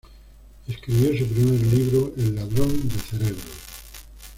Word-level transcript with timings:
Escribió 0.67 1.09
su 1.15 1.31
primer 1.31 1.61
libro 1.67 2.11
—"El 2.17 2.33
ladrón 2.33 2.89
de 2.89 2.95
cerebros. 3.01 3.45